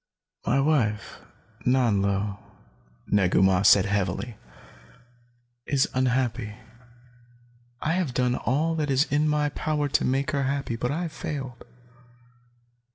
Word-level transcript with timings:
"My 0.47 0.59
wife, 0.59 1.19
Nanlo," 1.63 2.39
Negu 3.05 3.43
Mah 3.43 3.61
said 3.61 3.85
heavily, 3.85 4.35
"is 5.67 5.87
unhappy. 5.93 6.55
I 7.83 7.93
have 7.93 8.15
done 8.15 8.33
all 8.33 8.73
that 8.77 8.89
is 8.89 9.03
in 9.11 9.29
my 9.29 9.49
power 9.49 9.87
to 9.89 10.03
make 10.03 10.31
her 10.31 10.41
happy, 10.45 10.75
but 10.75 10.89
I 10.89 11.03
have 11.03 11.11
failed. 11.13 11.63